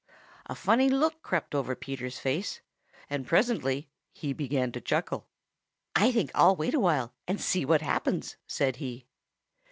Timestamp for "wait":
6.55-6.73